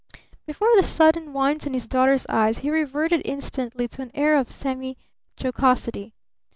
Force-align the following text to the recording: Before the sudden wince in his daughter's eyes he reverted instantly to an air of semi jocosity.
Before 0.47 0.71
the 0.75 0.81
sudden 0.81 1.31
wince 1.31 1.67
in 1.67 1.75
his 1.75 1.87
daughter's 1.87 2.25
eyes 2.27 2.57
he 2.65 2.71
reverted 2.71 3.21
instantly 3.23 3.87
to 3.89 4.01
an 4.01 4.09
air 4.15 4.35
of 4.35 4.49
semi 4.49 4.97
jocosity. 5.39 6.15